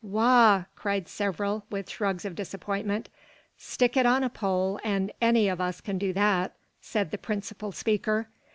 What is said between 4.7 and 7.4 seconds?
and any o' us can do that," said the